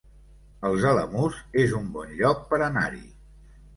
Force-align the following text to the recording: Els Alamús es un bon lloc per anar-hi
Els 0.69 0.87
Alamús 0.93 1.37
es 1.65 1.75
un 1.81 1.93
bon 1.99 2.17
lloc 2.23 2.43
per 2.55 2.63
anar-hi 2.69 3.03